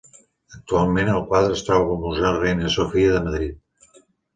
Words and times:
Actualment 0.59 1.11
el 1.17 1.21
quadre 1.29 1.59
es 1.59 1.63
troba 1.69 1.95
al 1.99 2.03
Museu 2.09 2.41
Reina 2.41 2.77
Sofia 2.81 3.15
de 3.17 3.25
Madrid. 3.31 3.99